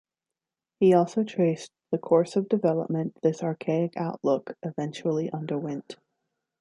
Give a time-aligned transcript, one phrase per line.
[0.79, 5.95] He also traced "the course of development this archaic outlook eventually underwent".